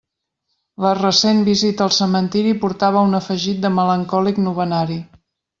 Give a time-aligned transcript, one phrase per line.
[0.85, 4.99] La recent visita al cementeri portava un afegit de melancòlic novenari.